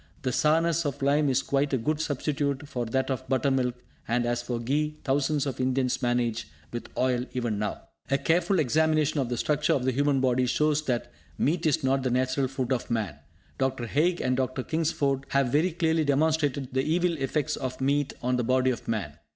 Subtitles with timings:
[0.23, 3.75] The sourness of lime is quite a good substitute for that of buttermilk;
[4.07, 7.83] and as for ghee, thousands of Indians manage with oil even now.
[8.09, 12.01] A careful examination of the structure of the human body shows that meat is not
[12.01, 13.19] the natural food of man.
[13.59, 13.85] Dr.
[13.85, 14.63] Haig and Dr.
[14.63, 19.19] Kingsford have very clearly demonstrated the evil effects of meat on the body of man.